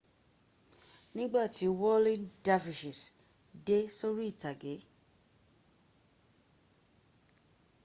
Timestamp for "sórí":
3.97-4.25